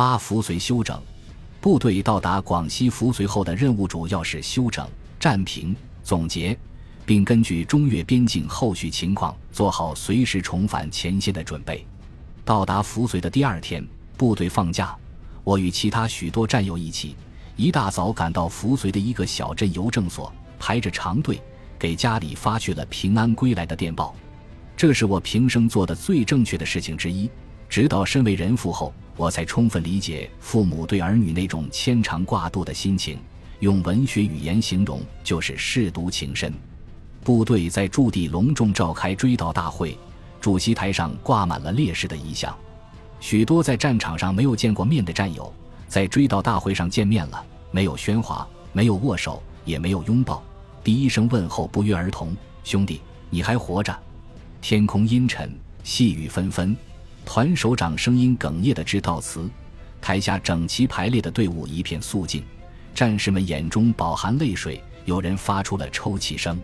[0.00, 0.98] 八扶绥休整，
[1.60, 4.88] 部队到达广西扶绥后的任务主要是休整、
[5.18, 6.58] 战平、总结，
[7.04, 11.86] 并根据中越边境后续情况做好随时重返前线的准备。
[12.46, 13.86] 到达扶绥的第二天，
[14.16, 14.96] 部队放假，
[15.44, 17.14] 我与其他许多战友一起，
[17.54, 21.38] 一大早赶到扶绥的一个小镇邮政所，排着长队
[21.78, 24.16] 给家里发去了平安归来的电报。
[24.74, 27.28] 这是我平生做的最正确的事情之一。
[27.70, 33.16] 直到身为人父后，我才充分理解父母对儿女那种牵肠挂肚的心情。
[33.60, 36.52] 用文学语言形容，就是舐犊情深。
[37.22, 39.96] 部队在驻地隆重召开追悼大会，
[40.40, 42.52] 主席台上挂满了烈士的遗像。
[43.20, 45.52] 许多在战场上没有见过面的战友，
[45.86, 50.42] 在追悼大会上见面了，没有喧哗，没有握手，也没有拥抱，
[50.82, 53.96] 第一声问候不约而同：“兄弟，你还活着。”
[54.60, 56.74] 天空阴沉，细雨纷纷，
[57.24, 59.48] 团首长声音哽咽的致悼词。
[60.00, 62.42] 台下整齐排列的队伍一片肃静，
[62.94, 66.58] 战士们眼中饱含泪水，有人发出了抽泣声。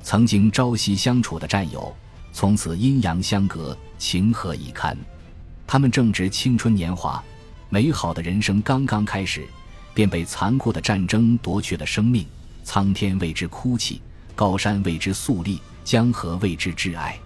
[0.00, 1.92] 曾经朝夕相处的战友，
[2.32, 4.96] 从此阴阳相隔，情何以堪？
[5.66, 7.22] 他们正值青春年华，
[7.68, 9.44] 美好的人生刚刚开始，
[9.92, 12.24] 便被残酷的战争夺去了生命。
[12.62, 14.00] 苍天为之哭泣，
[14.36, 17.18] 高山为之肃立，江河为之挚哀。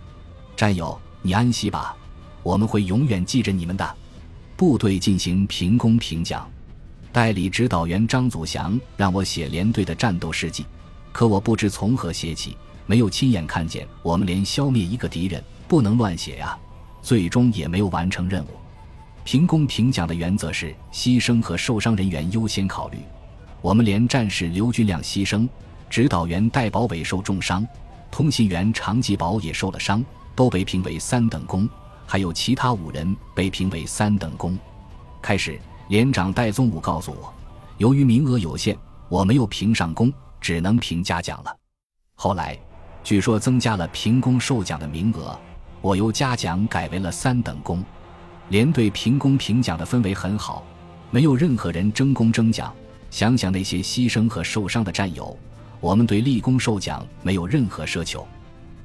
[0.56, 1.94] 战友，你安息吧，
[2.42, 3.96] 我们会永远记着你们的。
[4.56, 6.48] 部队进行评功评奖，
[7.10, 10.64] 代理指导员张祖祥让我写连队的战斗事迹，
[11.10, 16.56] 可我不知从何写起，没有亲眼看见我们连消灭一个敌人，不能乱写呀。
[17.02, 18.48] 最终也没有完成任务。
[19.24, 22.98] 评功评奖的原则是牺牲和受伤人员优先考虑，
[23.60, 25.48] 我们连战士刘军亮牺牲，
[25.90, 27.66] 指导员戴宝伟受重伤，
[28.10, 30.04] 通信员常继宝也受了伤。
[30.34, 31.68] 都被评为三等功，
[32.06, 34.58] 还有其他五人被评为三等功。
[35.20, 35.58] 开始，
[35.88, 37.32] 连长戴宗武告诉我，
[37.78, 38.76] 由于名额有限，
[39.08, 41.56] 我没有评上功，只能评嘉奖了。
[42.14, 42.58] 后来，
[43.04, 45.38] 据说增加了评功授奖的名额，
[45.80, 47.84] 我由嘉奖改为了三等功。
[48.48, 50.64] 连队评功评奖的氛围很好，
[51.10, 52.72] 没有任何人争功争奖。
[53.10, 55.36] 想想那些牺牲和受伤的战友，
[55.80, 58.26] 我们对立功受奖没有任何奢求。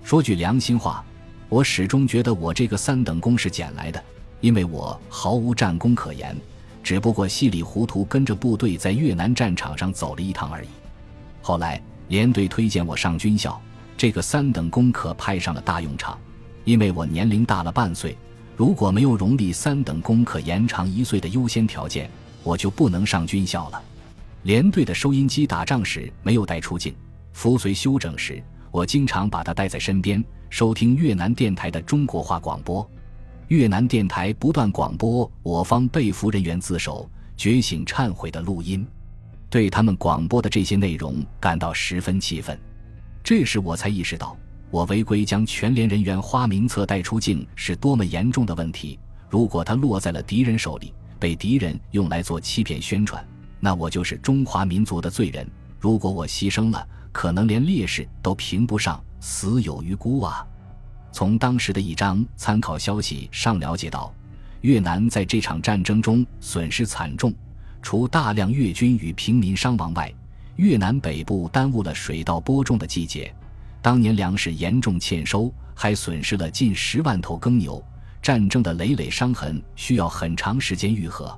[0.04, 1.04] 说句良心话。
[1.50, 4.04] 我始终觉得我这个三等功是捡来的，
[4.42, 6.36] 因为我毫无战功可言，
[6.84, 10.68] 只不过稀里糊涂跟着部队在越南战场上走了一趟而已。
[11.42, 13.60] 后来连队推荐我上军校，
[13.96, 16.20] 这个三等功可派上了大用场，
[16.66, 18.18] 因为我年龄大了半岁，
[18.58, 22.10] 如果没有荣立三等功可延长一岁的优先条件，
[22.44, 23.82] 我就不能上军校了。
[24.44, 26.94] 连队的收音机打仗时没有带出境，
[27.32, 30.24] 服随休整时，我经常把它带在身边。
[30.50, 32.90] 收听越南电台的中国话广播，
[33.50, 38.88] 越南电台不断广播我方被俘人员自首、觉醒、忏悔的录音，
[39.50, 42.58] 对他们广播的这些内容感到十分气愤。
[43.22, 44.38] 这时我才意识到，
[44.72, 48.98] 我违规将全连人员花名册带出境是多么严重的问题。
[49.30, 53.22] 如果它落在了敌人手里，被敌人用来做欺骗宣传，
[53.60, 55.46] 那我就是中华民族的罪人。
[55.78, 59.04] 如果我牺牲了，可能连烈士都评不上。
[59.20, 60.46] 死有余辜啊！
[61.12, 64.14] 从当时的一张参考消息上了解到，
[64.62, 67.34] 越南在这场战争中损失惨重，
[67.82, 70.14] 除大量越军与平民伤亡外，
[70.58, 73.34] 越南北部耽误了水稻播种的季节，
[73.82, 77.84] 当年粮食严重欠收，还损失了近十万头耕牛。
[78.22, 81.38] 战争的累累伤痕需要很长时间愈合。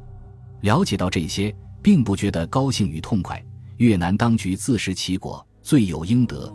[0.61, 3.41] 了解到这些，并不觉得高兴与痛快。
[3.77, 6.51] 越南当局自食其果，罪有应得。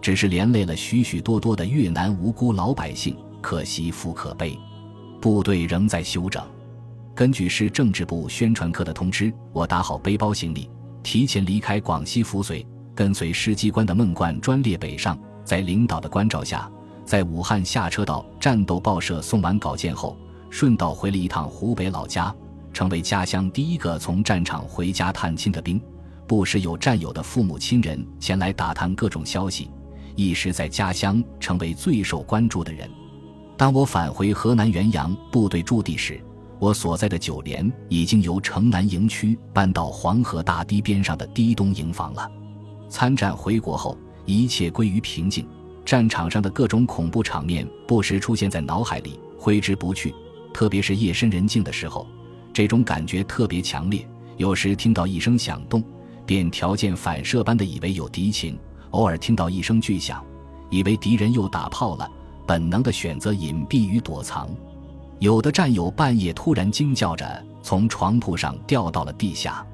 [0.00, 4.56] 只是连累了许许多多的越南无辜老百姓，可惜复可悲。
[5.20, 6.40] 部队仍在休整。
[7.12, 10.70] 根据市政治部宣传科的通知，我打好背包行李，
[11.02, 15.18] 提前离开广西扶绥，跟随师机关的孟冠专列北上。
[15.44, 16.70] 在领导的关照下，
[17.04, 20.16] 在武汉下车到战斗报社送完稿件后，
[20.50, 22.32] 顺道回了一趟湖北老家，
[22.72, 25.80] 成为家乡第一个从战场回家探亲的兵。
[26.26, 29.70] 不时有战友的父母亲人前来打探各种消息。
[30.14, 32.90] 一时在家乡成为最受关注的人。
[33.56, 36.20] 当我返回河南原阳部队驻地时，
[36.58, 42.30] 我所在的九连已经由城南营区搬到黄河大堤边上的堤东营房了。
[42.88, 45.46] 参战回国后，一切归于平静。
[45.84, 50.14] 战场上的各种恐怖场面不时出现在脑海里，挥之不去。
[50.52, 52.06] 特别是夜深人静的时候，
[52.52, 54.08] 这种感觉特别强烈。
[54.36, 55.84] 有时听到一声响动，
[56.26, 58.58] 便条件反射般的以为有敌情。
[58.90, 60.24] 偶尔听到一声巨响，
[60.70, 62.10] 以为敌人又打炮了，
[62.46, 64.48] 本能的选择隐蔽与躲藏。
[65.18, 69.66] 有的战友半夜突然惊叫着从床铺上掉到了地下。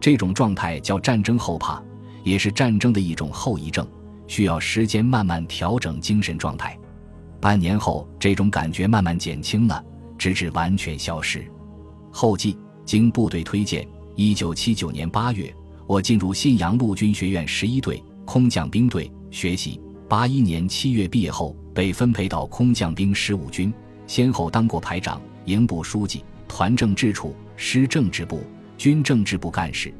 [0.00, 1.82] 这种状态叫战争后怕，
[2.24, 3.86] 也是战争的一种后遗症，
[4.26, 6.78] 需要时间慢慢调整精神状态。
[7.40, 9.84] 半年后，这种感觉慢慢减轻了，
[10.18, 11.44] 直至完全消失。
[12.10, 13.86] 后记：经部队推荐，
[14.16, 15.54] 一九七九年八月，
[15.90, 19.80] 我进入信阳陆军学院十一队空降兵队学习。
[20.08, 23.74] 八一年七月毕业后，被分配到空降兵十五军，
[24.06, 28.40] 先后当过排长、营部书记、团政治处、师政治部。
[28.78, 29.92] 军政治部干事，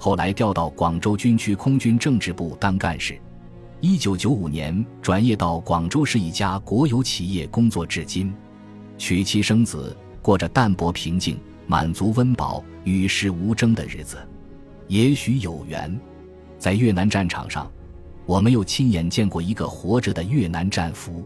[0.00, 3.16] 后来调到广州军区空军政治部当干事。
[3.80, 8.34] 一九九五年转业到广州市一家国有企业工作，至今，
[8.98, 11.38] 娶妻生子，过着淡泊平静、
[11.68, 14.18] 满足温饱、与世无争的日子。
[14.88, 15.98] 也许有缘，
[16.58, 17.70] 在越南战场上，
[18.24, 21.24] 我没有亲眼见过一个活着的越南战俘。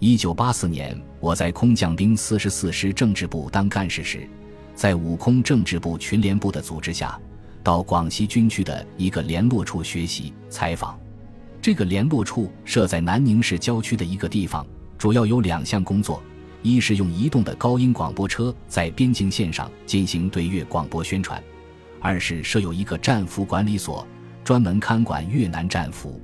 [0.00, 4.28] 一九八四年，我在空降兵四十四师政治部当干事时。
[4.74, 7.18] 在武空政治部群联部的组织下，
[7.64, 10.96] 到广西军区的一个联络处学习采访。
[11.60, 14.64] 这个联络处设在南宁市郊区的一个地方，
[14.96, 16.22] 主要有两项工作：
[16.62, 21.40] 一是用移动的高音广播车在边境线上进行对越广播宣传；
[22.00, 24.06] 二是设有一个战俘管理所，
[24.44, 26.20] 专门看管越南战俘。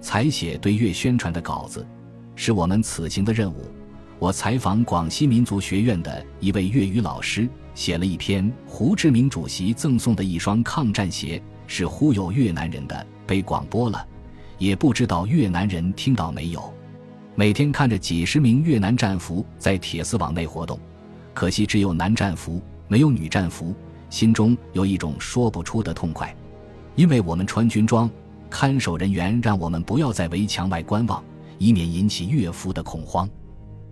[0.00, 1.86] 采写对越宣传的稿子，
[2.34, 3.70] 是我们此行的任务。
[4.18, 7.48] 我采访广西民族学院的一位粤语老师。
[7.74, 14.04] 写了一篇胡志明主席赠送的一双抗战鞋是忽悠越南人的，被广播了，
[14.58, 16.74] 也不知道越南人听到没有。
[17.36, 20.76] 每天看着几十名越南战俘在铁丝网内活动，
[21.32, 23.72] 可惜只有男战俘没有女战俘，
[24.10, 26.34] 心中有一种说不出的痛快。
[26.94, 28.10] 因为我们穿军装，
[28.50, 31.22] 看守人员让我们不要在围墙外观望，
[31.58, 33.28] 以免引起岳父的恐慌。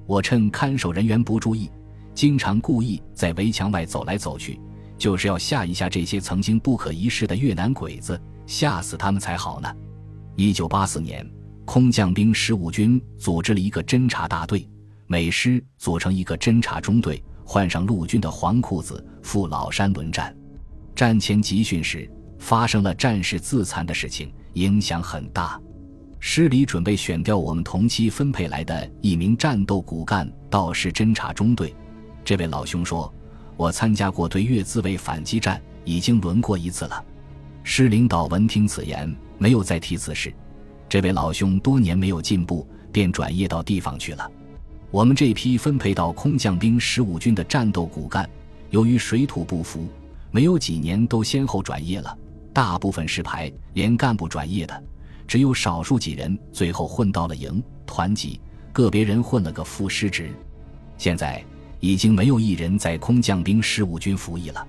[0.07, 1.71] 我趁看守人员不注意。
[2.15, 4.59] 经常故意在围墙外走来走去，
[4.97, 9.71] 就是要吓一吓这些曾经不可一世的越南鬼子，吓死他们才好呢。
[10.35, 11.31] 一九八四年，
[11.67, 14.67] 空降兵十五军组织了一个侦察大队，
[15.07, 20.37] 每师组成一个侦察中队，换上陆军的黄裤子，赴老山轮战。
[20.97, 22.11] 战前集训时，
[22.41, 25.59] 发生了战士自残的事情，影响很大。
[26.19, 31.73] 师里准备选调我们同期分配来的一名战斗骨干到师侦察中队。
[32.25, 33.13] 这位老兄说
[33.57, 37.05] ：“我参加过对越自卫反击战，已经轮过一次了。”
[37.63, 40.35] 师领导闻听此言，没有再提此事。
[40.89, 44.29] 这位老兄多年没有进步，便转业到地方去了。
[44.91, 48.29] 我们这批分配到空降兵十五军的战斗骨干，
[48.71, 49.87] 由于水土不服，
[50.31, 52.17] 没有几年都先后转业了。
[52.53, 54.85] 大部分是排连干部转业的，
[55.27, 58.41] 只有少数几人最后混到了营团级，
[58.73, 60.31] 个别人混了个副师职。
[60.97, 61.45] 现在。
[61.79, 64.67] 已经没有一人在空降兵十五军服役了，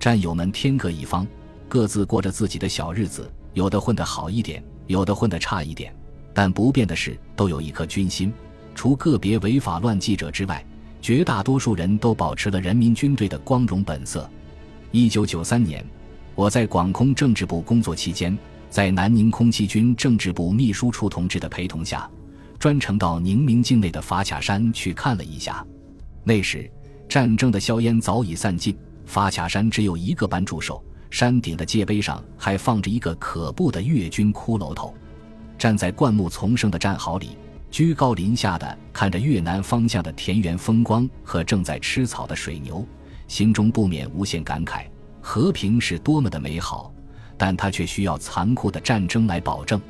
[0.00, 1.26] 战友们天各一方，
[1.68, 5.94] 各自过着自己的小日子，有的混得好一点，有的混得差一点，
[6.32, 8.32] 但不变的是都有一颗军心。
[8.78, 10.64] 除个别违法乱纪者之外，
[11.02, 14.30] 绝大多数人都保持了人民军队的光荣本色。
[14.92, 15.84] 一九九三年，
[16.36, 18.38] 我在广空政治部工作期间，
[18.70, 22.08] 在南宁空气军政治部秘书处同志的陪同下，
[22.56, 25.66] 专程到宁明境内的法卡山去看了一下。
[26.22, 26.70] 那时，
[27.08, 30.80] 战争的硝烟早已散尽，法卡山只有一个班驻守，
[31.10, 34.94] 山顶的界碑上还放着一个可怖的越军骷髅头。
[35.58, 37.30] 站在灌木丛生的战壕里，
[37.70, 42.86] 居高临下的看着越南方向的田园风光和正在吃草的水牛，
[43.26, 44.84] 心中不免无限感慨：
[45.20, 46.92] 和平是多么的美好，
[47.36, 49.80] 但它却需要残酷的战争来保证。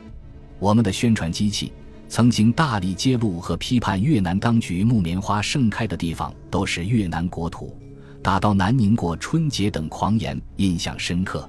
[0.59, 1.73] 我们的宣传机器。
[2.11, 7.77] 曾经大力揭露和批判越南当局木棉花盛开的地方都是越南国土，
[8.23, 11.47] 打到南宁过春节等狂言印象深刻。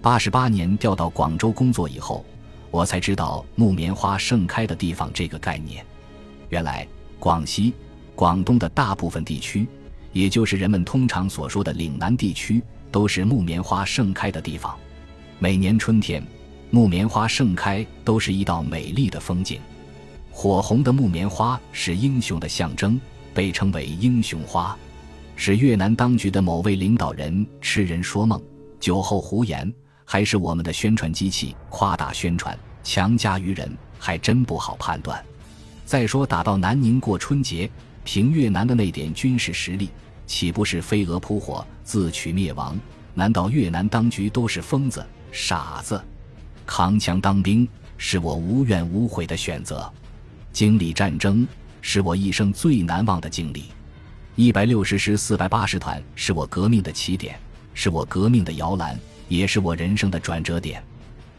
[0.00, 2.24] 八十八年调到广州工作以后，
[2.70, 5.84] 我才知道木棉花盛开的地方这个概念。
[6.48, 6.86] 原来
[7.18, 7.72] 广西、
[8.14, 9.66] 广东的大部分地区，
[10.12, 14.76] 也就是人们通常所说的岭南地区，都是木棉花盛开的地方。
[15.38, 16.22] 每年春天，
[16.70, 19.60] 木棉花盛开都是一道美丽的风景。
[20.30, 23.00] 火红的木棉花是英雄的象征，
[23.34, 24.76] 被称为“英雄花”，
[25.34, 28.40] 是越南当局的某位领导人痴人说梦、
[28.78, 29.72] 酒后胡言，
[30.12, 35.24] 还是我们的宣传机器夸大宣传、强加于人，还真不好判断。
[35.86, 37.70] 再说打到南宁过春节，
[38.02, 39.88] 凭越南的那点军事实力，
[40.26, 42.76] 岂不是飞蛾扑火、自取灭亡？
[43.14, 46.02] 难道越南当局都是疯子、傻子？
[46.66, 49.88] 扛枪当兵是我无怨无悔的选择。
[50.52, 51.46] 经历战争
[51.80, 53.66] 是我一生最难忘的经历。
[54.34, 57.38] 一百六十师四百八十团是我革命的起点，
[57.74, 58.98] 是我革命的摇篮，
[59.30, 60.82] 也是我人生的转折点。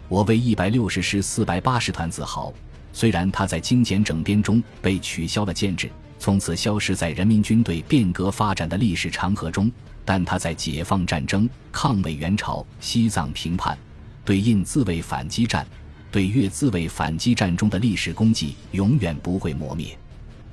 [0.07, 2.51] 我为一百六十师四百八十团自豪。
[2.93, 9.71] 虽然他在精简整编中被取消了建制，从此消失在人民军队变革发展的历史长河中，
[10.03, 13.77] 但他在解放战争、抗美援朝、西藏平叛、
[14.25, 15.65] 对印自卫反击战、
[16.11, 19.97] 对越自卫反击战中的历史功绩永远不会磨灭。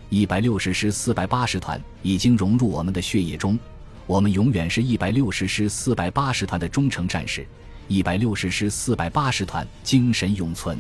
[0.09, 3.59] 一百六十师四百八十团已经融入我们的血液中，
[4.09, 7.47] 我们永远是一百六十师四百八十团的忠诚战士。
[7.89, 10.79] 一百六十师四百八十团精神永存。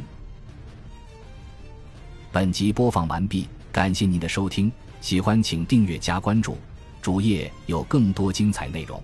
[2.32, 6.56] 本集播放完毕，感谢您的收听，喜欢请订阅加关注，
[7.02, 9.02] 主页有更多精彩内容。